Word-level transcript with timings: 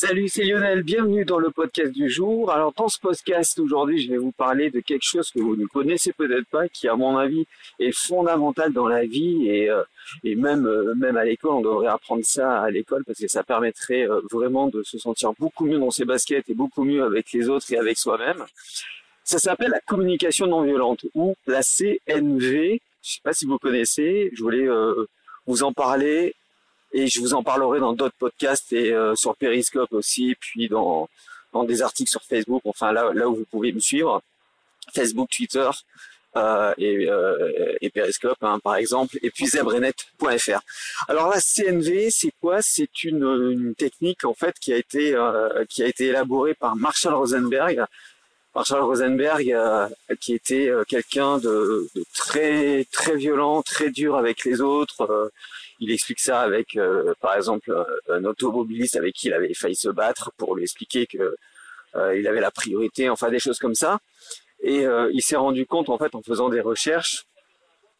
Salut, 0.00 0.28
c'est 0.28 0.44
Lionel, 0.44 0.84
bienvenue 0.84 1.24
dans 1.24 1.40
le 1.40 1.50
podcast 1.50 1.90
du 1.90 2.08
jour. 2.08 2.52
Alors 2.52 2.72
dans 2.72 2.86
ce 2.86 3.00
podcast 3.00 3.58
aujourd'hui, 3.58 4.00
je 4.00 4.08
vais 4.12 4.16
vous 4.16 4.30
parler 4.30 4.70
de 4.70 4.78
quelque 4.78 5.02
chose 5.02 5.28
que 5.32 5.40
vous 5.40 5.56
ne 5.56 5.66
connaissez 5.66 6.12
peut-être 6.12 6.46
pas, 6.46 6.68
qui 6.68 6.86
à 6.86 6.94
mon 6.94 7.16
avis 7.16 7.46
est 7.80 7.90
fondamental 7.90 8.72
dans 8.72 8.86
la 8.86 9.04
vie 9.04 9.48
et, 9.48 9.68
euh, 9.68 9.82
et 10.22 10.36
même, 10.36 10.68
euh, 10.68 10.94
même 10.94 11.16
à 11.16 11.24
l'école, 11.24 11.50
on 11.50 11.62
devrait 11.62 11.88
apprendre 11.88 12.24
ça 12.24 12.60
à 12.60 12.70
l'école 12.70 13.02
parce 13.04 13.18
que 13.18 13.26
ça 13.26 13.42
permettrait 13.42 14.08
euh, 14.08 14.20
vraiment 14.30 14.68
de 14.68 14.84
se 14.84 14.98
sentir 14.98 15.32
beaucoup 15.36 15.66
mieux 15.66 15.80
dans 15.80 15.90
ses 15.90 16.04
baskets 16.04 16.48
et 16.48 16.54
beaucoup 16.54 16.84
mieux 16.84 17.02
avec 17.02 17.32
les 17.32 17.48
autres 17.48 17.66
et 17.72 17.76
avec 17.76 17.98
soi-même. 17.98 18.44
Ça 19.24 19.40
s'appelle 19.40 19.72
la 19.72 19.80
communication 19.80 20.46
non 20.46 20.62
violente 20.62 21.06
ou 21.16 21.34
la 21.48 21.62
CNV. 21.62 22.80
Je 23.02 23.10
sais 23.14 23.20
pas 23.24 23.32
si 23.32 23.46
vous 23.46 23.58
connaissez, 23.58 24.30
je 24.32 24.44
voulais 24.44 24.68
vous 25.44 25.64
en 25.64 25.72
parler 25.72 26.36
et 26.92 27.06
je 27.06 27.20
vous 27.20 27.34
en 27.34 27.42
parlerai 27.42 27.80
dans 27.80 27.92
d'autres 27.92 28.16
podcasts 28.18 28.72
et 28.72 28.92
euh, 28.92 29.14
sur 29.14 29.36
Periscope 29.36 29.92
aussi, 29.92 30.34
puis 30.40 30.68
dans, 30.68 31.08
dans 31.52 31.64
des 31.64 31.82
articles 31.82 32.10
sur 32.10 32.22
Facebook, 32.22 32.62
enfin 32.64 32.92
là, 32.92 33.10
là 33.14 33.28
où 33.28 33.36
vous 33.36 33.46
pouvez 33.50 33.72
me 33.72 33.80
suivre, 33.80 34.22
Facebook, 34.94 35.28
Twitter 35.30 35.70
euh, 36.36 36.74
et, 36.76 37.08
euh, 37.08 37.76
et, 37.80 37.90
Periscope 37.90 38.36
hein, 38.42 38.58
par 38.62 38.76
exemple, 38.76 39.18
et 39.22 39.30
puis 39.30 39.46
zebrenet.fr. 39.46 40.60
Alors 41.08 41.30
la 41.30 41.40
CNV, 41.40 42.10
c'est 42.10 42.32
quoi? 42.40 42.58
C'est 42.60 43.02
une, 43.02 43.24
une, 43.24 43.74
technique 43.74 44.24
en 44.24 44.34
fait 44.34 44.54
qui 44.58 44.72
a 44.72 44.76
été 44.76 45.14
euh, 45.14 45.64
qui 45.68 45.82
a 45.82 45.86
été 45.86 46.06
élaborée 46.06 46.54
par 46.54 46.76
Marshall 46.76 47.14
Rosenberg. 47.14 47.82
Marshall 48.54 48.82
Rosenberg, 48.82 49.52
euh, 49.52 49.88
qui 50.20 50.34
était 50.34 50.70
quelqu'un 50.88 51.38
de, 51.38 51.88
de, 51.94 52.04
très 52.14 52.86
très 52.90 53.16
violent, 53.16 53.62
très 53.62 53.90
dur 53.90 54.16
avec 54.16 54.44
les 54.44 54.60
autres 54.60 55.30
il 55.80 55.92
explique 55.92 56.20
ça 56.20 56.40
avec, 56.40 56.76
euh, 56.76 57.14
par 57.20 57.34
exemple, 57.36 57.72
un 58.08 58.24
automobiliste 58.24 58.96
avec 58.96 59.14
qui 59.14 59.28
il 59.28 59.32
avait 59.32 59.54
failli 59.54 59.76
se 59.76 59.88
battre 59.88 60.32
pour 60.36 60.56
lui 60.56 60.64
expliquer 60.64 61.06
que 61.06 61.36
euh, 61.94 62.18
il 62.18 62.26
avait 62.26 62.40
la 62.40 62.50
priorité, 62.50 63.08
enfin 63.08 63.30
des 63.30 63.38
choses 63.38 63.58
comme 63.58 63.74
ça. 63.74 63.98
Et 64.62 64.84
euh, 64.86 65.10
il 65.12 65.22
s'est 65.22 65.36
rendu 65.36 65.66
compte, 65.66 65.88
en 65.88 65.98
fait, 65.98 66.14
en 66.14 66.22
faisant 66.22 66.48
des 66.48 66.60
recherches, 66.60 67.26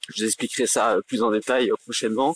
je 0.08 0.22
vous 0.22 0.26
expliquerai 0.26 0.66
ça 0.66 0.98
plus 1.06 1.22
en 1.22 1.30
détail 1.30 1.70
prochainement, 1.84 2.34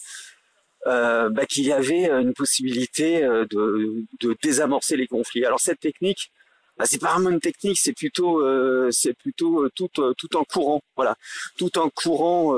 bah, 0.84 1.46
qu'il 1.48 1.64
y 1.64 1.72
avait 1.72 2.10
une 2.10 2.34
possibilité 2.34 3.22
de, 3.22 4.04
de 4.20 4.36
désamorcer 4.42 4.96
les 4.96 5.06
conflits. 5.06 5.44
Alors 5.44 5.60
cette 5.60 5.80
technique, 5.80 6.30
bah, 6.78 6.84
c'est 6.86 7.00
pas 7.00 7.12
vraiment 7.12 7.30
une 7.30 7.40
technique, 7.40 7.78
c'est 7.78 7.92
plutôt 7.92 8.40
euh, 8.40 8.88
c'est 8.90 9.14
plutôt 9.14 9.64
euh, 9.64 9.70
tout 9.74 9.90
euh, 9.98 10.14
tout 10.16 10.36
en 10.36 10.44
courant, 10.44 10.82
voilà, 10.96 11.16
tout 11.58 11.78
en 11.78 11.90
courant 11.90 12.56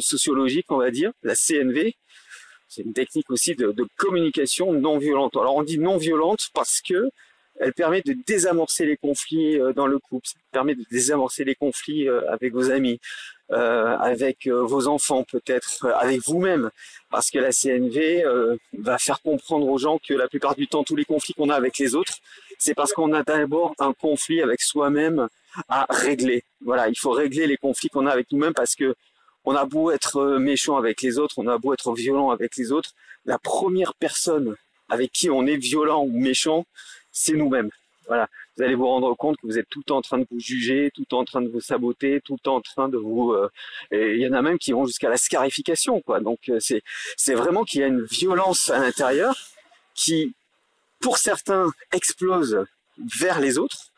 sociologique, 0.00 0.66
on 0.70 0.78
va 0.78 0.90
dire, 0.90 1.12
la 1.22 1.34
CNV. 1.34 1.94
C'est 2.68 2.82
une 2.82 2.92
technique 2.92 3.30
aussi 3.30 3.54
de, 3.54 3.72
de, 3.72 3.86
communication 3.96 4.72
non 4.72 4.98
violente. 4.98 5.36
Alors 5.36 5.56
on 5.56 5.62
dit 5.62 5.78
non 5.78 5.96
violente 5.96 6.50
parce 6.54 6.82
que 6.86 7.10
elle 7.60 7.72
permet 7.72 8.02
de 8.02 8.14
désamorcer 8.26 8.86
les 8.86 8.96
conflits 8.96 9.58
dans 9.74 9.86
le 9.86 9.98
couple, 9.98 10.28
ça 10.28 10.38
permet 10.52 10.76
de 10.76 10.84
désamorcer 10.90 11.44
les 11.44 11.56
conflits 11.56 12.08
avec 12.08 12.52
vos 12.52 12.70
amis, 12.70 13.00
euh, 13.50 13.96
avec 13.96 14.46
vos 14.46 14.88
enfants 14.88 15.24
peut-être, 15.24 15.86
avec 15.86 16.20
vous-même, 16.26 16.70
parce 17.10 17.30
que 17.30 17.38
la 17.38 17.50
CNV 17.50 18.22
euh, 18.22 18.56
va 18.74 18.98
faire 18.98 19.22
comprendre 19.22 19.66
aux 19.66 19.78
gens 19.78 19.98
que 20.06 20.12
la 20.12 20.28
plupart 20.28 20.54
du 20.54 20.68
temps, 20.68 20.84
tous 20.84 20.96
les 20.96 21.06
conflits 21.06 21.32
qu'on 21.32 21.48
a 21.48 21.54
avec 21.54 21.78
les 21.78 21.94
autres, 21.94 22.18
c'est 22.58 22.74
parce 22.74 22.92
qu'on 22.92 23.12
a 23.12 23.22
d'abord 23.22 23.74
un 23.78 23.92
conflit 23.92 24.42
avec 24.42 24.60
soi-même 24.60 25.28
à 25.68 25.86
régler. 25.88 26.44
Voilà, 26.60 26.88
il 26.88 26.98
faut 26.98 27.10
régler 27.10 27.46
les 27.46 27.56
conflits 27.56 27.88
qu'on 27.88 28.06
a 28.06 28.10
avec 28.10 28.30
nous-mêmes 28.32 28.54
parce 28.54 28.74
que 28.74 28.94
on 29.44 29.54
a 29.54 29.64
beau 29.64 29.90
être 29.90 30.36
méchant 30.38 30.76
avec 30.76 31.00
les 31.00 31.18
autres, 31.18 31.36
on 31.38 31.46
a 31.46 31.56
beau 31.56 31.72
être 31.72 31.94
violent 31.94 32.30
avec 32.30 32.56
les 32.56 32.72
autres, 32.72 32.90
la 33.24 33.38
première 33.38 33.94
personne 33.94 34.56
avec 34.90 35.12
qui 35.12 35.30
on 35.30 35.46
est 35.46 35.56
violent 35.56 36.02
ou 36.02 36.18
méchant, 36.18 36.66
c'est 37.12 37.34
nous-mêmes. 37.34 37.70
Voilà, 38.06 38.26
vous 38.56 38.62
allez 38.62 38.74
vous 38.74 38.86
rendre 38.86 39.14
compte 39.14 39.36
que 39.36 39.46
vous 39.46 39.58
êtes 39.58 39.68
tout 39.68 39.92
en 39.92 40.00
train 40.00 40.18
de 40.18 40.26
vous 40.30 40.40
juger, 40.40 40.90
tout 40.94 41.14
en 41.14 41.24
train 41.24 41.42
de 41.42 41.48
vous 41.48 41.60
saboter, 41.60 42.20
tout 42.24 42.48
en 42.48 42.60
train 42.60 42.88
de 42.88 42.96
vous. 42.96 43.32
Euh, 43.32 43.50
et 43.90 44.14
il 44.14 44.20
y 44.20 44.26
en 44.26 44.32
a 44.32 44.40
même 44.40 44.58
qui 44.58 44.72
vont 44.72 44.86
jusqu'à 44.86 45.10
la 45.10 45.18
scarification, 45.18 46.00
quoi. 46.00 46.20
Donc 46.20 46.48
euh, 46.48 46.58
c'est 46.58 46.82
c'est 47.16 47.34
vraiment 47.34 47.64
qu'il 47.64 47.80
y 47.80 47.84
a 47.84 47.86
une 47.86 48.04
violence 48.04 48.70
à 48.70 48.78
l'intérieur 48.78 49.36
qui 49.94 50.34
pour 51.00 51.18
certains, 51.18 51.70
explose 51.92 52.64
vers 53.20 53.40
les 53.40 53.58
autres. 53.58 53.92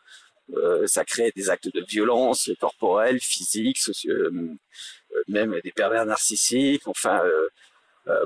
Euh, 0.53 0.85
ça 0.85 1.05
crée 1.05 1.31
des 1.35 1.49
actes 1.49 1.73
de 1.73 1.83
violence 1.87 2.51
corporelle, 2.59 3.19
physique, 3.19 3.79
euh, 4.07 4.29
euh, 4.33 5.23
même 5.27 5.59
des 5.63 5.71
pervers 5.71 6.05
narcissiques. 6.05 6.87
Enfin, 6.87 7.21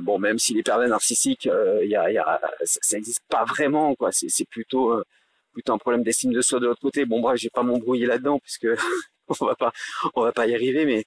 bon, 0.02 0.18
même 0.20 0.40
si 0.40 0.54
les 0.54 0.64
pervers 0.64 0.88
narcissiques, 0.88 1.50
il 1.82 1.90
y 1.90 1.96
a, 1.96 2.42
ça 2.64 2.98
n'existe 2.98 3.24
pas 3.30 3.46
vraiment, 3.46 3.96
quoi. 3.96 4.10
C'est 4.12 4.50
plutôt 4.50 5.04
plutôt 5.54 5.74
un 5.74 5.78
problème 5.78 6.04
d'estime 6.04 6.34
de 6.34 6.42
soi 6.42 6.60
de 6.60 6.66
l'autre 6.66 6.82
côté. 6.82 7.06
Bon, 7.06 7.22
bref, 7.22 7.40
j'ai 7.40 7.50
pas 7.50 7.64
m'embrouiller 7.64 8.06
là-dedans 8.06 8.40
puisque 8.40 8.68
on 9.40 9.46
va 9.46 9.56
pas 9.56 9.72
on 10.16 10.22
va 10.22 10.32
pas 10.32 10.48
y 10.48 10.56
arriver, 10.56 10.86
mais 10.86 11.06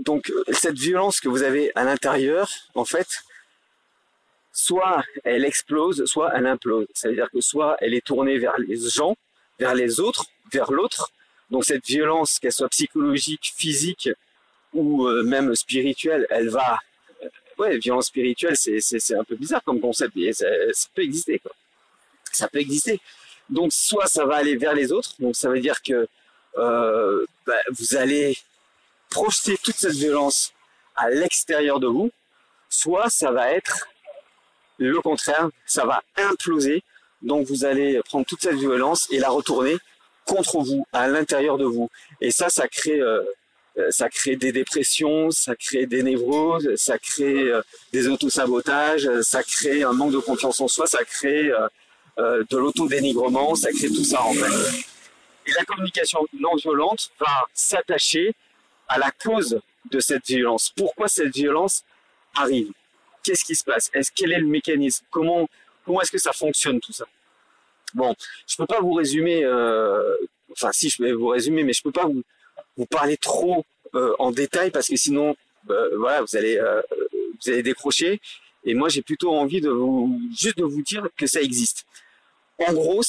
donc 0.00 0.32
cette 0.52 0.78
violence 0.78 1.20
que 1.20 1.28
vous 1.28 1.42
avez 1.42 1.72
à 1.74 1.84
l'intérieur, 1.84 2.50
en 2.74 2.84
fait, 2.84 3.08
soit 4.54 5.04
elle 5.24 5.44
explose, 5.44 6.06
soit 6.06 6.32
elle 6.34 6.46
implose. 6.46 6.86
C'est-à-dire 6.94 7.28
que 7.30 7.40
soit 7.42 7.76
elle 7.80 7.92
est 7.92 8.06
tournée 8.06 8.38
vers 8.38 8.56
les 8.58 8.76
gens, 8.76 9.16
vers 9.58 9.74
les 9.74 10.00
autres, 10.00 10.26
vers 10.50 10.70
l'autre. 10.72 11.10
Donc 11.50 11.64
cette 11.64 11.84
violence, 11.84 12.38
qu'elle 12.38 12.52
soit 12.52 12.68
psychologique, 12.68 13.52
physique 13.56 14.08
ou 14.72 15.06
euh, 15.06 15.22
même 15.24 15.54
spirituelle, 15.54 16.26
elle 16.30 16.48
va. 16.48 16.78
Euh, 17.22 17.28
ouais, 17.58 17.78
violence 17.78 18.06
spirituelle, 18.06 18.56
c'est 18.56 19.14
un 19.14 19.24
peu 19.24 19.34
bizarre 19.34 19.62
comme 19.64 19.80
concept, 19.80 20.14
mais 20.16 20.32
ça, 20.32 20.46
peut 20.94 21.02
exister 21.02 21.40
quoi. 21.40 21.52
Ça 22.32 22.48
peut 22.48 22.60
exister. 22.60 23.00
Donc 23.50 23.72
soit 23.72 24.06
ça 24.06 24.24
va 24.24 24.36
aller 24.36 24.56
vers 24.56 24.72
les 24.72 24.92
autres, 24.92 25.14
donc 25.18 25.36
ça 25.36 25.50
veut 25.50 25.60
dire 25.60 25.82
que 25.82 26.08
euh, 26.56 27.26
bah, 27.46 27.60
vous 27.72 27.96
allez 27.96 28.38
projeter 29.10 29.58
toute 29.62 29.76
cette 29.76 29.94
violence 29.94 30.52
à 30.96 31.10
l'extérieur 31.10 31.80
de 31.80 31.88
vous, 31.88 32.10
soit 32.68 33.10
ça 33.10 33.32
va 33.32 33.50
être 33.50 33.88
le 34.78 35.00
contraire, 35.00 35.48
ça 35.66 35.84
va 35.84 36.02
imploser. 36.16 36.82
Donc 37.22 37.46
vous 37.46 37.64
allez 37.64 38.00
prendre 38.04 38.26
toute 38.26 38.42
cette 38.42 38.56
violence 38.56 39.08
et 39.10 39.18
la 39.18 39.30
retourner 39.30 39.76
contre 40.26 40.58
vous, 40.62 40.86
à 40.92 41.08
l'intérieur 41.08 41.58
de 41.58 41.64
vous. 41.64 41.90
Et 42.20 42.30
ça, 42.30 42.48
ça 42.48 42.68
crée, 42.68 43.00
euh, 43.00 43.22
euh, 43.78 43.90
ça 43.90 44.08
crée 44.08 44.36
des 44.36 44.52
dépressions, 44.52 45.30
ça 45.30 45.54
crée 45.54 45.86
des 45.86 46.02
névroses, 46.02 46.74
ça 46.76 46.98
crée 46.98 47.50
euh, 47.50 47.62
des 47.92 48.08
autosabotages, 48.08 49.08
ça 49.22 49.42
crée 49.42 49.82
un 49.82 49.92
manque 49.92 50.12
de 50.12 50.18
confiance 50.18 50.60
en 50.60 50.68
soi, 50.68 50.86
ça 50.86 51.04
crée 51.04 51.50
de 52.16 52.56
l'autodénigrement, 52.56 53.54
ça 53.54 53.70
crée 53.72 53.88
tout 53.88 54.04
ça 54.04 54.22
en 54.22 54.32
fait. 54.34 54.84
Et 55.46 55.52
la 55.52 55.64
communication 55.64 56.20
non 56.38 56.54
violente 56.56 57.10
va 57.18 57.44
s'attacher 57.52 58.34
à 58.88 58.98
la 58.98 59.10
cause 59.10 59.60
de 59.90 60.00
cette 60.00 60.26
violence. 60.26 60.72
Pourquoi 60.74 61.08
cette 61.08 61.34
violence 61.34 61.82
arrive? 62.36 62.70
Qu'est-ce 63.24 63.44
qui 63.44 63.54
se 63.54 63.64
passe? 63.64 63.90
Quel 64.14 64.32
est 64.32 64.38
le 64.38 64.46
mécanisme? 64.46 65.04
Comment 65.10 65.48
comment 65.84 66.00
est-ce 66.00 66.12
que 66.12 66.18
ça 66.18 66.32
fonctionne 66.32 66.80
tout 66.80 66.92
ça? 66.92 67.04
Bon, 67.94 68.14
je 68.46 68.56
peux 68.56 68.66
pas 68.66 68.80
vous 68.80 68.92
résumer. 68.92 69.44
Euh, 69.44 70.16
enfin, 70.52 70.70
si 70.72 70.90
je 70.90 71.02
vais 71.02 71.12
vous 71.12 71.28
résumer, 71.28 71.64
mais 71.64 71.72
je 71.72 71.82
peux 71.82 71.92
pas 71.92 72.08
vous 72.76 72.86
parler 72.86 73.16
trop 73.16 73.64
euh, 73.94 74.14
en 74.18 74.30
détail 74.32 74.70
parce 74.70 74.88
que 74.88 74.96
sinon, 74.96 75.36
euh, 75.70 75.96
voilà, 75.98 76.22
vous 76.22 76.36
allez 76.36 76.60
vous 77.12 77.50
allez 77.50 77.62
décrocher. 77.62 78.20
Et 78.64 78.74
moi, 78.74 78.88
j'ai 78.88 79.02
plutôt 79.02 79.34
envie 79.34 79.60
de 79.60 79.70
vous 79.70 80.18
juste 80.38 80.58
de 80.58 80.64
vous 80.64 80.82
dire 80.82 81.06
que 81.16 81.26
ça 81.26 81.42
existe. 81.42 81.84
En 82.66 82.72
gros, 82.72 83.02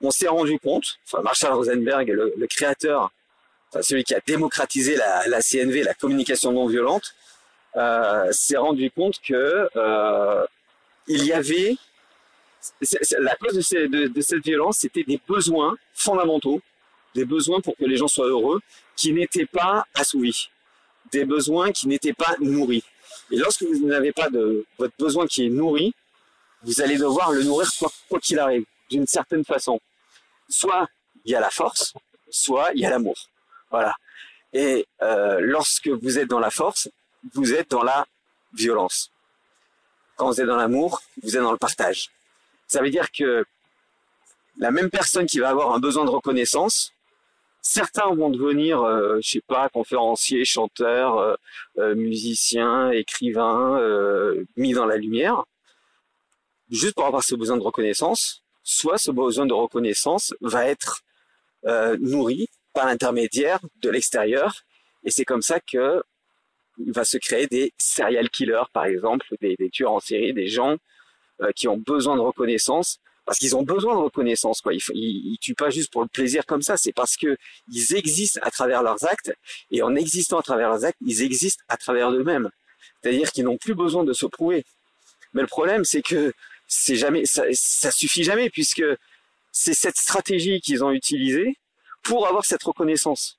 on 0.00 0.10
s'est 0.10 0.28
rendu 0.28 0.58
compte, 0.60 0.98
enfin 1.04 1.22
Marshall 1.22 1.52
Rosenberg, 1.52 2.08
le, 2.08 2.32
le 2.36 2.46
créateur, 2.46 3.10
celui 3.82 4.04
qui 4.04 4.14
a 4.14 4.20
démocratisé 4.26 4.96
la, 4.96 5.40
CNV, 5.40 5.82
la 5.82 5.94
communication 5.94 6.52
non 6.52 6.66
violente, 6.66 7.14
euh, 7.14 7.27
s'est 7.74 8.56
rendu 8.56 8.90
compte 8.90 9.20
que 9.20 9.68
euh, 9.76 10.46
il 11.06 11.24
y 11.24 11.32
avait 11.32 11.76
la 13.18 13.34
cause 13.36 13.54
de, 13.54 14.20
cette 14.20 14.44
violence, 14.44 14.78
c'était 14.78 15.04
des 15.04 15.20
besoins 15.26 15.76
fondamentaux, 15.94 16.60
des 17.14 17.24
besoins 17.24 17.60
pour 17.60 17.76
que 17.76 17.84
les 17.84 17.96
gens 17.96 18.08
soient 18.08 18.26
heureux, 18.26 18.60
qui 18.96 19.12
n'étaient 19.12 19.46
pas 19.46 19.86
assouvis, 19.94 20.50
des 21.12 21.24
besoins 21.24 21.72
qui 21.72 21.88
n'étaient 21.88 22.12
pas 22.12 22.34
nourris. 22.40 22.84
Et 23.30 23.36
lorsque 23.36 23.62
vous 23.62 23.86
n'avez 23.86 24.12
pas 24.12 24.28
de 24.28 24.66
votre 24.78 24.94
besoin 24.98 25.26
qui 25.26 25.46
est 25.46 25.50
nourri, 25.50 25.94
vous 26.62 26.80
allez 26.80 26.98
devoir 26.98 27.32
le 27.32 27.42
nourrir 27.44 27.68
quoi 28.08 28.20
qu'il 28.20 28.38
arrive, 28.38 28.64
d'une 28.90 29.06
certaine 29.06 29.44
façon. 29.44 29.80
Soit 30.48 30.88
il 31.24 31.32
y 31.32 31.34
a 31.34 31.40
la 31.40 31.50
force, 31.50 31.94
soit 32.30 32.70
il 32.74 32.80
y 32.80 32.86
a 32.86 32.90
l'amour. 32.90 33.16
Voilà. 33.70 33.94
Et 34.52 34.86
euh, 35.02 35.38
lorsque 35.40 35.88
vous 35.88 36.18
êtes 36.18 36.28
dans 36.28 36.40
la 36.40 36.50
force, 36.50 36.88
vous 37.34 37.54
êtes 37.54 37.70
dans 37.70 37.82
la 37.82 38.06
violence. 38.54 39.10
Quand 40.16 40.26
vous 40.26 40.40
êtes 40.40 40.46
dans 40.46 40.56
l'amour, 40.56 41.02
vous 41.22 41.36
êtes 41.36 41.42
dans 41.42 41.52
le 41.52 41.58
partage. 41.58 42.10
Ça 42.66 42.82
veut 42.82 42.90
dire 42.90 43.10
que 43.12 43.44
la 44.58 44.70
même 44.70 44.90
personne 44.90 45.26
qui 45.26 45.38
va 45.38 45.50
avoir 45.50 45.72
un 45.72 45.78
besoin 45.78 46.04
de 46.04 46.10
reconnaissance, 46.10 46.92
certains 47.62 48.12
vont 48.14 48.30
devenir, 48.30 48.82
euh, 48.82 49.18
je 49.22 49.30
sais 49.30 49.42
pas, 49.46 49.68
conférenciers, 49.68 50.44
chanteurs, 50.44 51.18
euh, 51.18 51.34
euh 51.78 51.94
musiciens, 51.94 52.90
écrivains, 52.90 53.78
euh, 53.78 54.44
mis 54.56 54.72
dans 54.72 54.86
la 54.86 54.96
lumière. 54.96 55.44
juste 56.70 56.94
pour 56.94 57.06
avoir 57.06 57.22
ce 57.22 57.34
besoin 57.34 57.56
de 57.56 57.62
reconnaissance, 57.62 58.42
soit 58.62 58.98
ce 58.98 59.10
besoin 59.10 59.46
de 59.46 59.54
reconnaissance 59.54 60.34
va 60.42 60.66
être 60.66 61.02
nourri 61.98 62.48
par 62.74 62.86
l'intermédiaire 62.86 63.60
de 63.82 63.88
l'extérieur, 63.90 64.64
et 65.04 65.10
c'est 65.10 65.24
comme 65.24 65.42
ça 65.42 65.60
que 65.60 66.02
va 66.86 67.04
se 67.04 67.18
créer 67.18 67.46
des 67.46 67.72
serial 67.78 68.28
killers, 68.30 68.64
par 68.72 68.84
exemple, 68.84 69.26
des, 69.40 69.56
tueurs 69.70 69.92
en 69.92 70.00
série, 70.00 70.32
des 70.32 70.48
gens 70.48 70.76
euh, 71.42 71.50
qui 71.54 71.68
ont 71.68 71.76
besoin 71.78 72.16
de 72.16 72.20
reconnaissance, 72.20 72.98
parce 73.24 73.38
qu'ils 73.38 73.56
ont 73.56 73.62
besoin 73.62 73.94
de 73.94 74.00
reconnaissance. 74.00 74.60
Quoi. 74.60 74.74
Ils, 74.74 74.82
ils, 74.94 75.32
ils, 75.32 75.38
tuent 75.38 75.54
pas 75.54 75.70
juste 75.70 75.92
pour 75.92 76.02
le 76.02 76.08
plaisir 76.08 76.46
comme 76.46 76.62
ça, 76.62 76.76
c'est 76.76 76.92
parce 76.92 77.16
que 77.16 77.36
ils 77.70 77.94
existent 77.94 78.40
à 78.42 78.50
travers 78.50 78.82
leurs 78.82 79.04
actes, 79.04 79.32
et 79.70 79.82
en 79.82 79.94
existant 79.94 80.38
à 80.38 80.42
travers 80.42 80.68
leurs 80.68 80.84
actes, 80.84 80.98
ils 81.04 81.22
existent 81.22 81.62
à 81.68 81.76
travers 81.76 82.10
eux-mêmes. 82.10 82.50
C'est-à-dire 83.02 83.30
qu'ils 83.30 83.44
n'ont 83.44 83.58
plus 83.58 83.74
besoin 83.74 84.04
de 84.04 84.12
se 84.12 84.26
prouver. 84.26 84.64
Mais 85.34 85.42
le 85.42 85.48
problème, 85.48 85.84
c'est 85.84 86.02
que 86.02 86.32
c'est 86.66 86.96
jamais, 86.96 87.24
ça, 87.26 87.44
ça 87.52 87.90
suffit 87.90 88.24
jamais, 88.24 88.50
puisque 88.50 88.84
c'est 89.52 89.74
cette 89.74 89.96
stratégie 89.96 90.60
qu'ils 90.60 90.84
ont 90.84 90.92
utilisée 90.92 91.56
pour 92.02 92.26
avoir 92.26 92.44
cette 92.44 92.62
reconnaissance. 92.62 93.37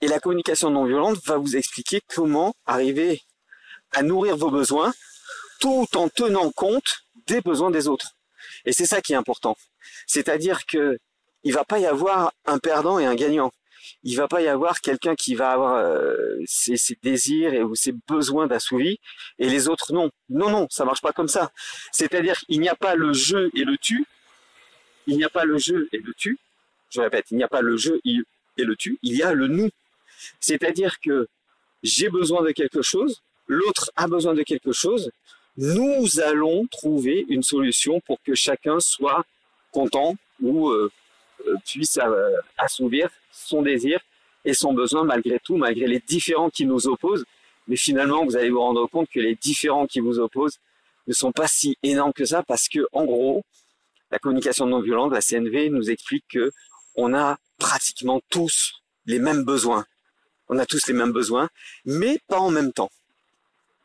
Et 0.00 0.08
la 0.08 0.18
communication 0.18 0.70
non 0.70 0.84
violente 0.84 1.18
va 1.24 1.36
vous 1.36 1.56
expliquer 1.56 2.00
comment 2.14 2.54
arriver 2.66 3.22
à 3.92 4.02
nourrir 4.02 4.36
vos 4.36 4.50
besoins 4.50 4.92
tout 5.60 5.86
en 5.94 6.08
tenant 6.08 6.50
compte 6.50 7.04
des 7.26 7.40
besoins 7.40 7.70
des 7.70 7.86
autres. 7.86 8.12
Et 8.64 8.72
c'est 8.72 8.86
ça 8.86 9.00
qui 9.00 9.12
est 9.12 9.16
important. 9.16 9.56
C'est-à-dire 10.06 10.66
que 10.66 10.98
il 11.44 11.52
va 11.52 11.64
pas 11.64 11.78
y 11.78 11.86
avoir 11.86 12.32
un 12.46 12.58
perdant 12.58 12.98
et 12.98 13.06
un 13.06 13.14
gagnant. 13.14 13.50
Il 14.02 14.16
va 14.16 14.28
pas 14.28 14.42
y 14.42 14.48
avoir 14.48 14.80
quelqu'un 14.80 15.14
qui 15.14 15.34
va 15.34 15.52
avoir 15.52 15.76
euh, 15.76 16.36
ses, 16.44 16.76
désirs 17.02 17.54
et 17.54 17.62
ou 17.62 17.74
ses 17.74 17.92
besoins 18.08 18.46
d'assouvis 18.46 18.98
et 19.38 19.48
les 19.48 19.68
autres 19.68 19.92
non. 19.92 20.10
Non, 20.28 20.50
non, 20.50 20.66
ça 20.70 20.84
marche 20.84 21.00
pas 21.00 21.12
comme 21.12 21.28
ça. 21.28 21.50
C'est-à-dire 21.92 22.38
qu'il 22.40 22.60
n'y 22.60 22.68
a 22.68 22.74
pas 22.74 22.94
le 22.94 23.12
jeu 23.12 23.50
et 23.54 23.64
le 23.64 23.76
tu. 23.78 24.06
Il 25.06 25.16
n'y 25.16 25.24
a 25.24 25.30
pas 25.30 25.44
le 25.44 25.58
jeu 25.58 25.88
et 25.92 25.98
le 25.98 26.12
tu. 26.14 26.38
Je 26.90 27.00
répète, 27.00 27.26
il 27.30 27.36
n'y 27.36 27.42
a 27.42 27.48
pas 27.48 27.62
le 27.62 27.76
jeu 27.76 28.00
et 28.04 28.18
le 28.56 28.76
tu. 28.76 28.98
Il 29.02 29.16
y 29.16 29.22
a 29.22 29.32
le 29.32 29.48
nous. 29.48 29.70
C'est-à-dire 30.40 31.00
que 31.00 31.28
j'ai 31.82 32.08
besoin 32.08 32.42
de 32.42 32.50
quelque 32.50 32.82
chose, 32.82 33.22
l'autre 33.46 33.90
a 33.96 34.06
besoin 34.06 34.34
de 34.34 34.42
quelque 34.42 34.72
chose, 34.72 35.10
nous 35.56 36.20
allons 36.20 36.66
trouver 36.66 37.24
une 37.28 37.42
solution 37.42 38.00
pour 38.00 38.22
que 38.22 38.34
chacun 38.34 38.80
soit 38.80 39.24
content 39.72 40.16
ou 40.40 40.68
euh, 40.68 40.90
euh, 41.46 41.54
puisse 41.66 41.98
euh, 41.98 42.32
assouvir 42.58 43.08
son 43.32 43.62
désir 43.62 44.00
et 44.44 44.54
son 44.54 44.72
besoin 44.72 45.04
malgré 45.04 45.38
tout, 45.38 45.56
malgré 45.56 45.86
les 45.86 46.00
différents 46.00 46.50
qui 46.50 46.66
nous 46.66 46.86
opposent. 46.86 47.24
Mais 47.68 47.76
finalement, 47.76 48.24
vous 48.24 48.36
allez 48.36 48.50
vous 48.50 48.60
rendre 48.60 48.86
compte 48.88 49.08
que 49.10 49.20
les 49.20 49.34
différents 49.34 49.86
qui 49.86 50.00
vous 50.00 50.18
opposent 50.18 50.58
ne 51.06 51.12
sont 51.12 51.32
pas 51.32 51.46
si 51.46 51.76
énormes 51.82 52.12
que 52.12 52.24
ça 52.24 52.42
parce 52.42 52.68
que, 52.68 52.86
en 52.92 53.04
gros, 53.04 53.42
la 54.10 54.18
communication 54.18 54.66
non 54.66 54.80
violente, 54.80 55.12
la 55.12 55.20
CNV, 55.20 55.70
nous 55.70 55.90
explique 55.90 56.24
que 56.28 56.52
on 57.00 57.14
a 57.14 57.38
pratiquement 57.58 58.20
tous 58.30 58.72
les 59.06 59.18
mêmes 59.18 59.44
besoins 59.44 59.84
on 60.50 60.58
a 60.58 60.66
tous 60.66 60.88
les 60.88 60.94
mêmes 60.94 61.12
besoins, 61.12 61.48
mais 61.84 62.18
pas 62.26 62.38
en 62.38 62.50
même 62.50 62.72
temps. 62.72 62.90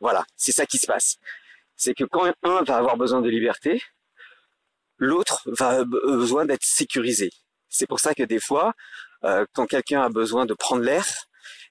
Voilà, 0.00 0.26
c'est 0.36 0.52
ça 0.52 0.66
qui 0.66 0.78
se 0.78 0.86
passe. 0.86 1.16
C'est 1.76 1.94
que 1.94 2.04
quand 2.04 2.30
un 2.42 2.62
va 2.64 2.76
avoir 2.76 2.96
besoin 2.96 3.22
de 3.22 3.30
liberté, 3.30 3.80
l'autre 4.98 5.42
va 5.46 5.68
avoir 5.68 6.16
besoin 6.18 6.44
d'être 6.44 6.64
sécurisé. 6.64 7.30
C'est 7.68 7.86
pour 7.86 8.00
ça 8.00 8.14
que 8.14 8.24
des 8.24 8.40
fois, 8.40 8.74
euh, 9.24 9.46
quand 9.52 9.66
quelqu'un 9.66 10.02
a 10.02 10.08
besoin 10.08 10.44
de 10.44 10.54
prendre 10.54 10.82
l'air, 10.82 11.06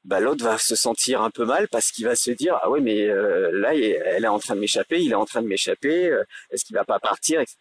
bah, 0.06 0.22
l'autre 0.22 0.46
va 0.46 0.58
se 0.58 0.76
sentir 0.76 1.22
un 1.22 1.30
peu 1.30 1.44
mal 1.44 1.68
parce 1.68 1.92
qu'il 1.92 2.06
va 2.06 2.16
se 2.16 2.32
dire 2.32 2.58
ah 2.62 2.70
ouais 2.70 2.80
mais 2.80 3.08
euh, 3.10 3.50
là 3.52 3.74
elle 3.74 4.24
est 4.24 4.28
en 4.28 4.40
train 4.40 4.56
de 4.56 4.60
m'échapper, 4.60 5.02
il 5.02 5.12
est 5.12 5.16
en 5.16 5.26
train 5.26 5.42
de 5.42 5.48
m'échapper, 5.48 6.10
euh, 6.10 6.24
est-ce 6.52 6.64
qu'il 6.64 6.76
va 6.76 6.86
pas 6.86 7.00
partir, 7.00 7.42
etc. 7.42 7.58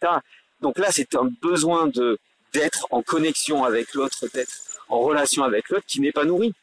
Donc 0.61 0.77
là 0.77 0.89
c'est 0.91 1.15
un 1.15 1.29
besoin 1.41 1.87
de 1.87 2.19
d'être 2.55 2.87
en 2.89 3.01
connexion 3.01 3.63
avec 3.63 3.93
l'autre, 3.93 4.25
d'être 4.33 4.57
en 4.87 4.99
relation 4.99 5.43
avec 5.43 5.69
l'autre 5.69 5.85
qui 5.85 5.99
n'est 5.99 6.11
pas 6.11 6.25
nourri. 6.25 6.53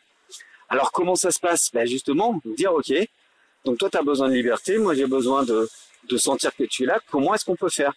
Alors 0.68 0.90
comment 0.90 1.16
ça 1.16 1.30
se 1.30 1.38
passe? 1.38 1.70
Ben 1.72 1.86
Justement, 1.86 2.40
dire 2.56 2.72
ok, 2.72 2.92
donc 3.64 3.78
toi 3.78 3.90
tu 3.90 3.98
as 3.98 4.02
besoin 4.02 4.28
de 4.28 4.34
liberté, 4.34 4.78
moi 4.78 4.94
j'ai 4.94 5.06
besoin 5.06 5.44
de, 5.44 5.68
de 6.08 6.16
sentir 6.16 6.54
que 6.56 6.64
tu 6.64 6.84
es 6.84 6.86
là, 6.86 6.98
comment 7.10 7.34
est-ce 7.34 7.44
qu'on 7.44 7.56
peut 7.56 7.68
faire? 7.68 7.94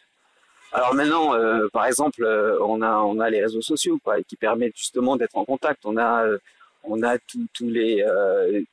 Alors 0.74 0.94
maintenant, 0.94 1.34
euh, 1.36 1.70
par 1.72 1.86
exemple, 1.86 2.24
euh, 2.24 2.58
on 2.62 2.82
a 2.82 2.98
on 2.98 3.20
a 3.20 3.30
les 3.30 3.42
réseaux 3.42 3.62
sociaux 3.62 3.98
quoi, 4.04 4.22
qui 4.24 4.36
permettent 4.36 4.78
justement 4.78 5.16
d'être 5.16 5.38
en 5.38 5.46
contact. 5.46 5.86
On 5.86 5.96
a 5.96 6.26
euh, 6.26 6.38
on 6.84 7.02
a 7.02 7.18
tous 7.18 7.48
les 7.62 8.04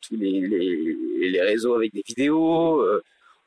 tous 0.00 0.16
les, 0.16 0.40
les, 0.40 1.30
les, 1.30 1.42
réseaux 1.42 1.74
avec 1.74 1.94
des 1.94 2.02
vidéos. 2.04 2.84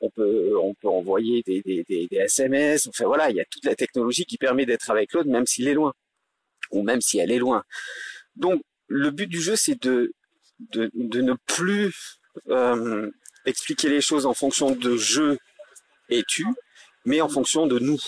On 0.00 0.10
peut 0.10 0.56
on 0.58 0.74
peut 0.74 0.88
envoyer 0.88 1.42
des, 1.46 1.62
des, 1.62 1.84
des, 1.88 2.06
des, 2.06 2.16
SMS. 2.16 2.86
Enfin 2.88 3.06
voilà, 3.06 3.30
il 3.30 3.36
y 3.36 3.40
a 3.40 3.44
toute 3.50 3.64
la 3.64 3.74
technologie 3.74 4.24
qui 4.24 4.36
permet 4.38 4.66
d'être 4.66 4.90
avec 4.90 5.12
l'autre 5.12 5.28
même 5.28 5.46
s'il 5.46 5.68
est 5.68 5.74
loin 5.74 5.92
ou 6.70 6.82
même 6.82 7.00
si 7.00 7.18
elle 7.18 7.32
est 7.32 7.38
loin. 7.38 7.64
Donc 8.36 8.62
le 8.88 9.10
but 9.10 9.26
du 9.26 9.40
jeu 9.40 9.56
c'est 9.56 9.80
de 9.82 10.12
de, 10.70 10.90
de 10.94 11.20
ne 11.20 11.34
plus 11.46 12.18
euh, 12.48 13.10
expliquer 13.44 13.88
les 13.88 14.00
choses 14.00 14.26
en 14.26 14.34
fonction 14.34 14.70
de 14.70 14.96
je 14.96 15.36
et 16.08 16.22
tu, 16.28 16.46
mais 17.04 17.20
en 17.20 17.28
fonction 17.28 17.66
de 17.66 17.78
nous. 17.78 18.00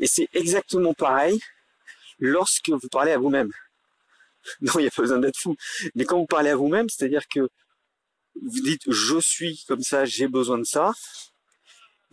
Et 0.00 0.06
c'est 0.06 0.28
exactement 0.32 0.94
pareil 0.94 1.40
lorsque 2.18 2.70
vous 2.70 2.88
parlez 2.90 3.12
à 3.12 3.18
vous-même. 3.18 3.50
Non, 4.60 4.72
il 4.76 4.82
n'y 4.82 4.88
a 4.88 4.90
pas 4.90 5.00
besoin 5.00 5.18
d'être 5.20 5.38
fou. 5.38 5.56
Mais 5.94 6.04
quand 6.04 6.18
vous 6.18 6.26
parlez 6.26 6.50
à 6.50 6.56
vous-même, 6.56 6.90
c'est-à-dire 6.90 7.26
que 7.28 7.48
vous 8.42 8.60
dites 8.60 8.82
je 8.86 9.20
suis 9.20 9.64
comme 9.68 9.82
ça, 9.82 10.04
j'ai 10.04 10.28
besoin 10.28 10.58
de 10.58 10.64
ça, 10.64 10.92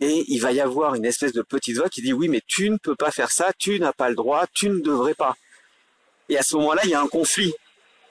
et 0.00 0.24
il 0.26 0.40
va 0.40 0.52
y 0.52 0.60
avoir 0.60 0.96
une 0.96 1.04
espèce 1.04 1.32
de 1.32 1.42
petite 1.42 1.76
voix 1.76 1.88
qui 1.88 2.02
dit 2.02 2.12
oui, 2.12 2.28
mais 2.28 2.40
tu 2.46 2.68
ne 2.70 2.76
peux 2.76 2.96
pas 2.96 3.12
faire 3.12 3.30
ça, 3.30 3.52
tu 3.56 3.78
n'as 3.78 3.92
pas 3.92 4.08
le 4.08 4.16
droit, 4.16 4.46
tu 4.52 4.68
ne 4.68 4.80
devrais 4.80 5.14
pas. 5.14 5.36
Et 6.28 6.36
à 6.36 6.42
ce 6.42 6.56
moment-là, 6.56 6.82
il 6.84 6.90
y 6.90 6.94
a 6.94 7.00
un 7.00 7.06
conflit. 7.06 7.52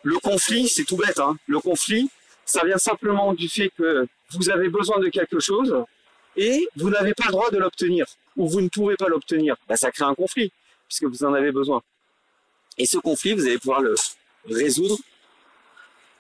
Le 0.03 0.17
conflit, 0.17 0.69
c'est 0.69 0.85
tout 0.85 0.95
bête. 0.95 1.19
Hein. 1.19 1.37
Le 1.47 1.59
conflit, 1.59 2.09
ça 2.45 2.65
vient 2.65 2.77
simplement 2.77 3.33
du 3.33 3.49
fait 3.49 3.69
que 3.77 4.07
vous 4.31 4.49
avez 4.49 4.69
besoin 4.69 4.99
de 4.99 5.09
quelque 5.09 5.39
chose 5.39 5.83
et 6.37 6.65
vous 6.77 6.89
n'avez 6.89 7.13
pas 7.13 7.25
le 7.25 7.31
droit 7.31 7.51
de 7.51 7.57
l'obtenir 7.57 8.05
ou 8.37 8.47
vous 8.47 8.61
ne 8.61 8.69
pouvez 8.69 8.95
pas 8.95 9.09
l'obtenir. 9.09 9.57
Bah, 9.67 9.75
ça 9.75 9.91
crée 9.91 10.05
un 10.05 10.15
conflit 10.15 10.51
puisque 10.87 11.03
vous 11.03 11.25
en 11.25 11.33
avez 11.33 11.51
besoin. 11.51 11.81
Et 12.77 12.85
ce 12.85 12.99
conflit, 12.99 13.33
vous 13.33 13.45
allez 13.45 13.57
pouvoir 13.57 13.81
le 13.81 13.95
résoudre 14.45 14.97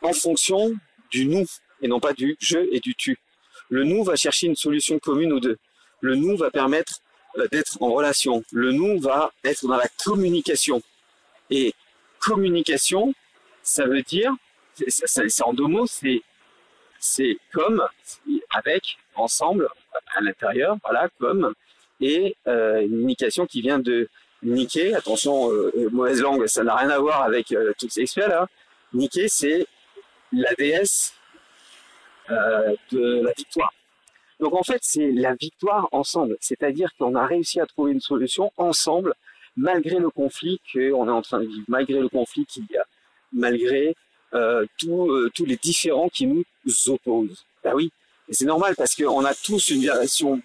en 0.01 0.11
fonction 0.11 0.73
du 1.11 1.25
nous 1.25 1.45
et 1.81 1.87
non 1.87 1.99
pas 1.99 2.13
du 2.13 2.37
je 2.39 2.59
et 2.71 2.79
du 2.79 2.95
tu. 2.95 3.17
Le 3.69 3.83
nous 3.83 4.03
va 4.03 4.15
chercher 4.15 4.47
une 4.47 4.55
solution 4.55 4.99
commune 4.99 5.33
aux 5.33 5.39
deux. 5.39 5.57
Le 6.01 6.15
nous 6.15 6.37
va 6.37 6.51
permettre 6.51 6.99
euh, 7.37 7.47
d'être 7.51 7.81
en 7.81 7.91
relation. 7.91 8.43
Le 8.51 8.71
nous 8.71 8.99
va 8.99 9.31
être 9.43 9.65
dans 9.67 9.77
la 9.77 9.87
communication. 10.03 10.81
Et 11.49 11.73
communication, 12.19 13.13
ça 13.63 13.85
veut 13.85 14.03
dire, 14.03 14.31
c'est 14.87 15.43
en 15.43 15.53
deux 15.53 15.67
mots, 15.67 15.87
c'est 15.87 16.21
c'est 17.03 17.37
comme, 17.51 17.83
avec, 18.51 18.97
ensemble, 19.15 19.67
à 20.15 20.21
l'intérieur, 20.21 20.77
voilà, 20.83 21.09
comme, 21.19 21.53
et 21.99 22.35
euh, 22.47 22.81
une 22.81 23.05
indication 23.05 23.47
qui 23.47 23.61
vient 23.61 23.79
de 23.79 24.07
niquer, 24.43 24.93
attention, 24.93 25.51
euh, 25.51 25.71
euh, 25.77 25.89
mauvaise 25.91 26.21
langue, 26.21 26.45
ça 26.47 26.63
n'a 26.63 26.75
rien 26.75 26.89
à 26.89 26.99
voir 26.99 27.23
avec 27.23 27.51
euh, 27.51 27.73
toutes 27.77 27.91
ces 27.91 28.01
experts 28.01 28.29
là. 28.29 28.47
Niquer, 28.93 29.27
c'est 29.27 29.65
la 30.31 30.53
déesse 30.55 31.13
de 32.91 33.21
la 33.23 33.31
victoire. 33.33 33.73
Donc 34.39 34.53
en 34.53 34.63
fait, 34.63 34.79
c'est 34.81 35.11
la 35.11 35.35
victoire 35.35 35.87
ensemble, 35.91 36.37
c'est-à-dire 36.39 36.89
qu'on 36.97 37.15
a 37.15 37.25
réussi 37.25 37.59
à 37.59 37.65
trouver 37.65 37.91
une 37.91 38.01
solution 38.01 38.51
ensemble, 38.57 39.13
malgré 39.55 39.99
le 39.99 40.09
conflit 40.09 40.59
qu'on 40.73 41.07
est 41.07 41.11
en 41.11 41.21
train 41.21 41.41
de 41.41 41.45
vivre, 41.45 41.65
malgré 41.67 41.99
le 41.99 42.09
conflit 42.09 42.45
qu'il 42.45 42.65
y 42.71 42.77
a 42.77 42.85
malgré 43.33 43.95
euh, 44.33 44.65
euh, 44.87 45.29
tous 45.33 45.45
les 45.45 45.57
différents 45.57 46.09
qui 46.09 46.25
nous 46.27 46.43
opposent. 46.87 47.45
Ben 47.63 47.73
oui, 47.73 47.91
et 48.29 48.33
c'est 48.33 48.45
normal 48.45 48.75
parce 48.75 48.95
qu'on 48.95 49.25
a 49.25 49.33
tous 49.33 49.69
une, 49.69 49.89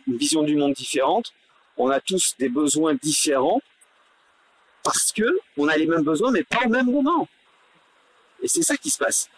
une 0.07 0.17
vision 0.17 0.43
du 0.43 0.57
monde 0.57 0.73
différente, 0.73 1.33
on 1.77 1.89
a 1.91 2.01
tous 2.01 2.35
des 2.39 2.49
besoins 2.49 2.95
différents 2.95 3.61
parce 4.83 5.13
que 5.13 5.39
on 5.57 5.69
a 5.69 5.77
les 5.77 5.87
mêmes 5.87 6.05
besoins 6.05 6.31
mais 6.31 6.45
pas 6.45 6.65
au 6.65 6.69
même 6.69 6.91
moment. 6.91 7.29
Et 8.43 8.49
c'est 8.49 8.63
ça 8.63 8.77
qui 8.77 8.91
se 8.91 8.99
passe. 8.99 9.29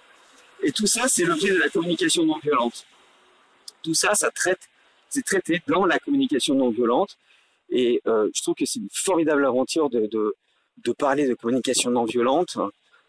Et 0.62 0.72
tout 0.72 0.86
ça, 0.86 1.08
c'est 1.08 1.24
l'objet 1.24 1.50
de 1.50 1.58
la 1.58 1.68
communication 1.68 2.24
non 2.24 2.38
violente. 2.38 2.84
Tout 3.82 3.94
ça, 3.94 4.14
ça 4.14 4.30
traite, 4.30 4.60
c'est 5.08 5.24
traité 5.24 5.62
dans 5.66 5.84
la 5.86 5.98
communication 5.98 6.54
non 6.54 6.70
violente. 6.70 7.16
Et 7.70 8.00
euh, 8.06 8.28
je 8.34 8.42
trouve 8.42 8.54
que 8.54 8.64
c'est 8.66 8.80
une 8.80 8.88
formidable 8.92 9.44
aventure 9.46 9.90
de, 9.90 10.06
de, 10.06 10.34
de 10.84 10.92
parler 10.92 11.28
de 11.28 11.34
communication 11.34 11.90
non 11.90 12.04
violente. 12.04 12.56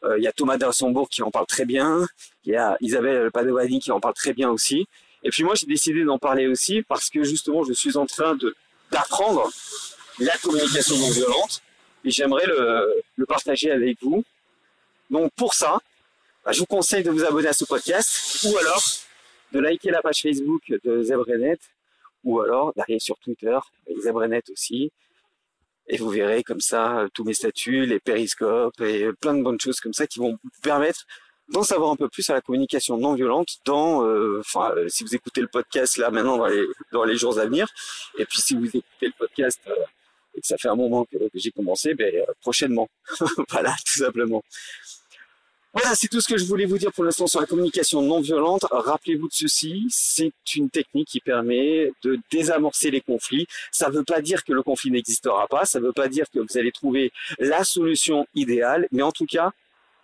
Euh, 0.04 0.18
il 0.18 0.24
y 0.24 0.28
a 0.28 0.32
Thomas 0.32 0.58
Dassembourg 0.58 1.10
qui 1.10 1.22
en 1.24 1.32
parle 1.32 1.48
très 1.48 1.66
bien. 1.66 2.06
Il 2.46 2.54
y 2.54 2.56
a 2.56 2.78
Isabelle 2.82 3.32
Padovani 3.32 3.80
qui 3.80 3.92
en 3.92 4.00
parle 4.00 4.14
très 4.14 4.34
bien 4.34 4.50
aussi. 4.50 4.88
Et 5.24 5.30
puis 5.30 5.44
moi, 5.44 5.56
j'ai 5.56 5.68
décidé 5.68 6.04
d'en 6.04 6.18
parler 6.18 6.48
aussi 6.48 6.82
parce 6.84 7.10
que 7.10 7.24
justement, 7.24 7.64
je 7.64 7.74
suis 7.74 7.98
en 7.98 8.06
train 8.06 8.38
d'apprendre 8.92 9.50
la 10.20 10.38
communication 10.38 10.98
non 10.98 11.10
violente 11.10 11.62
et 12.06 12.12
j'aimerais 12.12 12.46
le, 12.46 13.04
le, 13.18 13.26
partager 13.26 13.72
avec 13.72 13.98
vous. 14.02 14.24
Donc 15.10 15.32
pour 15.36 15.54
ça, 15.54 15.80
bah, 16.46 16.52
je 16.52 16.60
vous 16.60 16.66
conseille 16.66 17.04
de 17.04 17.12
vous 17.12 17.24
abonner 17.24 17.48
à 17.48 17.54
ce 17.54 17.66
podcast 17.66 18.46
ou 18.46 18.58
alors 18.58 18.84
de 19.52 19.60
liker 19.60 19.92
la 19.92 20.02
page 20.02 20.22
Facebook 20.22 20.62
de 20.84 21.04
ZebraNet 21.04 21.60
ou 22.24 22.42
alors 22.42 22.74
d'aller 22.76 23.00
sur 23.00 23.18
Twitter, 23.20 23.58
les 23.88 24.12
Brenet 24.12 24.44
aussi, 24.52 24.92
et 25.88 25.98
vous 25.98 26.10
verrez 26.10 26.44
comme 26.44 26.60
ça 26.60 27.08
tous 27.14 27.24
mes 27.24 27.34
statuts, 27.34 27.86
les 27.86 28.00
périscopes 28.00 28.80
et 28.82 29.10
plein 29.20 29.34
de 29.34 29.42
bonnes 29.42 29.60
choses 29.60 29.80
comme 29.80 29.94
ça 29.94 30.06
qui 30.06 30.20
vont 30.20 30.32
vous 30.32 30.50
permettre 30.62 31.06
d'en 31.50 31.64
savoir 31.64 31.92
un 31.92 31.96
peu 31.96 32.08
plus 32.10 32.30
à 32.30 32.34
la 32.34 32.42
communication 32.42 32.98
non 32.98 33.16
violente 33.16 33.58
dans, 33.66 34.06
euh, 34.06 34.40
enfin, 34.40 34.72
euh, 34.76 34.88
si 34.88 35.04
vous 35.04 35.16
écoutez 35.16 35.42
le 35.42 35.48
podcast 35.48 35.98
là 35.98 36.12
maintenant 36.12 36.38
dans 36.38 36.46
les, 36.46 36.64
dans 36.92 37.04
les 37.04 37.16
jours 37.16 37.40
à 37.40 37.46
venir, 37.46 37.68
et 38.20 38.26
puis 38.26 38.40
si 38.40 38.56
vous 38.56 38.68
écoutez 38.68 39.08
le 39.08 39.14
podcast 39.18 39.60
euh, 39.68 39.74
et 40.36 40.42
que 40.42 40.48
ça 40.48 40.58
fait 40.58 40.68
un 40.68 40.76
moment 40.76 41.06
que, 41.06 41.18
j'ai 41.34 41.50
commencé, 41.50 41.96
ben, 41.96 42.24
prochainement. 42.42 42.88
voilà, 43.50 43.74
tout 43.84 43.98
simplement. 43.98 44.44
Voilà, 45.72 45.94
c'est 45.94 46.08
tout 46.08 46.20
ce 46.20 46.28
que 46.28 46.36
je 46.36 46.46
voulais 46.46 46.66
vous 46.66 46.80
dire 46.80 46.92
pour 46.92 47.04
l'instant 47.04 47.28
sur 47.28 47.40
la 47.40 47.46
communication 47.46 48.02
non 48.02 48.22
violente. 48.22 48.66
Rappelez-vous 48.72 49.28
de 49.28 49.34
ceci, 49.34 49.86
c'est 49.90 50.32
une 50.56 50.72
technique 50.72 51.08
qui 51.08 51.20
permet 51.20 51.92
de 52.04 52.18
désamorcer 52.32 52.90
les 52.90 53.02
conflits. 53.02 53.46
Ça 53.72 53.90
ne 53.90 53.94
veut 53.94 54.04
pas 54.04 54.22
dire 54.22 54.44
que 54.44 54.52
le 54.52 54.64
conflit 54.64 54.90
n'existera 54.90 55.48
pas, 55.48 55.66
ça 55.66 55.80
ne 55.80 55.86
veut 55.86 55.94
pas 55.94 56.08
dire 56.08 56.26
que 56.32 56.40
vous 56.40 56.58
allez 56.58 56.72
trouver 56.72 57.12
la 57.38 57.64
solution 57.64 58.26
idéale, 58.34 58.88
mais 58.92 59.04
en 59.04 59.12
tout 59.12 59.28
cas, 59.28 59.52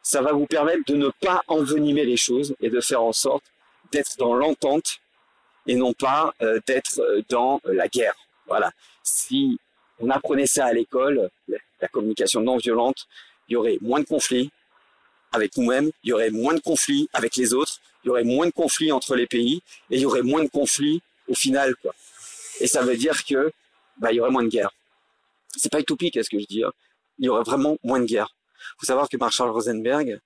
ça 0.04 0.22
va 0.22 0.34
vous 0.34 0.46
permettre 0.46 0.84
de 0.86 0.96
ne 0.96 1.10
pas 1.20 1.42
envenimer 1.48 2.06
les 2.06 2.18
choses 2.18 2.56
et 2.62 2.70
de 2.70 2.80
faire 2.80 3.02
en 3.02 3.14
sorte 3.14 3.46
d'être 3.92 4.18
dans 4.18 4.36
l'entente 4.36 5.00
et 5.66 5.74
non 5.74 5.94
pas 5.94 6.36
euh, 6.44 6.60
d'être 6.68 7.00
euh, 7.00 7.24
dans 7.28 7.60
la 7.66 7.88
guerre. 7.88 8.14
Voilà. 8.46 8.72
Si 9.02 9.58
on 10.00 10.12
apprenait 10.12 10.46
ça 10.46 10.68
à 10.68 10.74
l'école, 10.74 11.32
la 11.82 11.88
communication 11.88 12.42
non 12.42 12.58
violente, 12.58 13.08
il 13.50 13.54
y 13.54 13.56
aurait 13.56 13.80
moins 13.82 14.00
de 14.00 14.06
conflits 14.06 14.52
avec 15.36 15.58
nous-mêmes, 15.58 15.92
il 16.04 16.10
y 16.10 16.14
aurait 16.14 16.32
moins 16.32 16.54
de 16.54 16.60
conflits 16.60 17.08
avec 17.14 17.36
les 17.36 17.54
autres, 17.54 17.80
il 18.04 18.08
y 18.08 18.10
aurait 18.10 18.24
moins 18.24 18.48
de 18.48 18.52
conflits 18.52 18.92
entre 18.92 19.16
les 19.16 19.28
pays 19.28 19.62
et 19.90 19.98
il 19.98 20.00
y 20.00 20.06
aurait 20.06 20.22
moins 20.22 20.44
de 20.44 20.50
conflits 20.50 21.02
au 21.28 21.36
final, 21.36 21.76
quoi. 21.82 21.94
Et 22.60 22.68
ça 22.68 22.82
veut 22.82 22.96
dire 22.96 23.26
que 23.26 23.52
bah, 23.98 24.12
il 24.12 24.16
y 24.16 24.20
aurait 24.20 24.32
moins 24.32 24.44
de 24.44 24.50
guerre. 24.50 24.72
C'est 25.56 25.72
pas 25.72 25.80
utopique, 25.80 26.18
ce 26.24 26.30
que 26.30 26.40
je 26.40 26.46
dis. 26.46 26.64
Hein. 26.64 26.72
Il 27.20 27.26
y 27.26 27.30
aurait 27.30 27.44
vraiment 27.44 27.78
moins 27.84 28.00
de 28.00 28.06
guerre. 28.06 28.36
Faut 28.80 28.86
savoir 28.86 29.10
que 29.10 29.18
Marshall 29.18 29.50
Rosenberg 29.50 30.20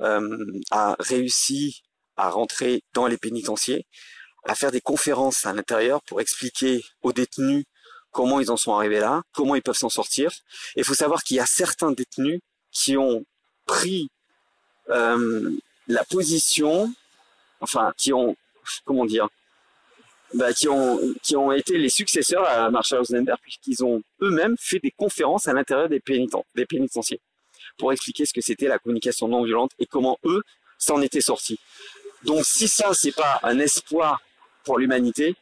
euh, 0.00 0.60
a 0.70 0.96
réussi 0.98 1.82
à 2.16 2.30
rentrer 2.30 2.82
dans 2.94 3.06
les 3.06 3.16
pénitenciers, 3.16 3.86
à 4.44 4.54
faire 4.54 4.70
des 4.70 4.80
conférences 4.80 5.46
à 5.46 5.52
l'intérieur 5.52 6.02
pour 6.02 6.20
expliquer 6.20 6.84
aux 7.02 7.12
détenus 7.12 7.64
comment 8.10 8.40
ils 8.40 8.50
en 8.50 8.56
sont 8.56 8.74
arrivés 8.74 9.00
là, 9.00 9.22
comment 9.32 9.54
ils 9.54 9.62
peuvent 9.62 9.76
s'en 9.76 9.88
sortir. 9.88 10.30
Et 10.76 10.80
il 10.80 10.84
faut 10.84 10.94
savoir 10.94 11.22
qu'il 11.22 11.36
y 11.36 11.40
a 11.40 11.46
certains 11.46 11.92
détenus 11.92 12.40
qui 12.72 12.96
ont 12.96 13.24
pris 13.66 14.08
euh, 14.90 15.50
la 15.86 16.04
position, 16.04 16.92
enfin, 17.60 17.92
qui 17.96 18.12
ont, 18.12 18.36
comment 18.84 19.06
dire, 19.06 19.28
bah, 20.34 20.52
qui 20.52 20.68
ont 20.68 21.00
qui 21.22 21.36
ont 21.36 21.52
été 21.52 21.78
les 21.78 21.88
successeurs 21.88 22.46
à 22.46 22.70
Marshall 22.70 22.98
Rosenberg 22.98 23.38
puisqu'ils 23.40 23.82
ont 23.82 24.02
eux-mêmes 24.20 24.56
fait 24.58 24.78
des 24.78 24.90
conférences 24.90 25.48
à 25.48 25.54
l'intérieur 25.54 25.88
des 25.88 26.00
pénitents, 26.00 26.44
des 26.54 26.66
pénitenciers 26.66 27.20
pour 27.78 27.92
expliquer 27.92 28.26
ce 28.26 28.34
que 28.34 28.42
c'était 28.42 28.68
la 28.68 28.78
communication 28.78 29.28
non 29.28 29.42
violente 29.42 29.70
et 29.78 29.86
comment 29.86 30.18
eux 30.24 30.42
s'en 30.76 31.00
étaient 31.00 31.22
sortis. 31.22 31.58
Donc 32.24 32.44
si 32.44 32.68
ça 32.68 32.92
c'est 32.92 33.14
pas 33.14 33.40
un 33.42 33.58
espoir 33.58 34.20
pour 34.64 34.78
l'humanité, 34.78 35.34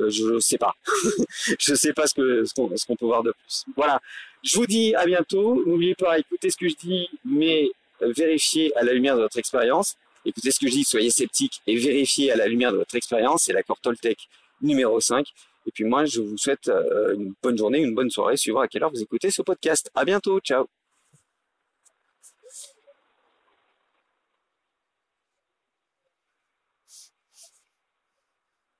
euh, 0.00 0.10
je 0.10 0.40
sais 0.40 0.58
pas. 0.58 0.74
je 1.58 1.74
sais 1.74 1.92
pas 1.92 2.08
ce 2.08 2.14
que 2.14 2.44
ce 2.44 2.86
qu'on 2.86 2.96
peut 2.96 3.06
voir 3.06 3.22
de 3.22 3.32
plus. 3.32 3.64
Voilà. 3.76 4.00
Je 4.42 4.56
vous 4.56 4.66
dis 4.66 4.94
à 4.94 5.06
bientôt. 5.06 5.62
N'oubliez 5.64 5.94
pas 5.94 6.18
écouter 6.18 6.50
ce 6.50 6.56
que 6.56 6.68
je 6.68 6.74
dis, 6.74 7.08
mais 7.24 7.70
vérifiez 8.00 8.74
à 8.76 8.82
la 8.82 8.92
lumière 8.92 9.16
de 9.16 9.22
votre 9.22 9.38
expérience. 9.38 9.96
Écoutez 10.24 10.50
ce 10.50 10.58
que 10.58 10.68
je 10.68 10.72
dis, 10.72 10.84
soyez 10.84 11.10
sceptiques 11.10 11.60
et 11.66 11.76
vérifiez 11.76 12.32
à 12.32 12.36
la 12.36 12.46
lumière 12.46 12.72
de 12.72 12.78
votre 12.78 12.94
expérience. 12.94 13.42
C'est 13.44 13.52
l'accord 13.52 13.80
Toltec 13.80 14.18
numéro 14.62 15.00
5. 15.00 15.26
Et 15.66 15.70
puis 15.72 15.84
moi, 15.84 16.04
je 16.04 16.20
vous 16.20 16.36
souhaite 16.36 16.68
euh, 16.68 17.14
une 17.14 17.34
bonne 17.42 17.56
journée, 17.56 17.80
une 17.80 17.94
bonne 17.94 18.10
soirée, 18.10 18.36
suivant 18.36 18.60
à 18.60 18.68
quelle 18.68 18.82
heure 18.82 18.90
vous 18.90 19.02
écoutez 19.02 19.30
ce 19.30 19.42
podcast. 19.42 19.90
À 19.94 20.04
bientôt. 20.04 20.40
Ciao. 20.40 20.66